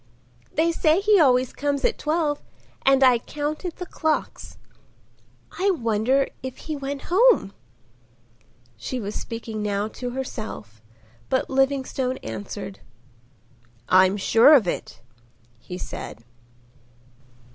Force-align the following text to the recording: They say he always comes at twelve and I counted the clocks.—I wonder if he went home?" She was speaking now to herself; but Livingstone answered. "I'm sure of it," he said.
They 0.51 0.71
say 0.71 0.99
he 0.99 1.19
always 1.19 1.53
comes 1.53 1.85
at 1.85 1.99
twelve 1.99 2.41
and 2.87 3.03
I 3.03 3.19
counted 3.19 3.75
the 3.75 3.85
clocks.—I 3.85 5.69
wonder 5.69 6.25
if 6.41 6.57
he 6.57 6.75
went 6.75 7.09
home?" 7.13 7.53
She 8.77 8.99
was 8.99 9.13
speaking 9.13 9.61
now 9.61 9.87
to 9.89 10.09
herself; 10.09 10.81
but 11.29 11.51
Livingstone 11.51 12.17
answered. 12.23 12.79
"I'm 13.89 14.17
sure 14.17 14.55
of 14.55 14.67
it," 14.67 15.01
he 15.59 15.77
said. 15.77 16.23